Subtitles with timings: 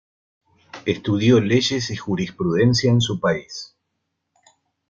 [0.87, 3.75] Estudió Leyes y Jurisprudencia en su país.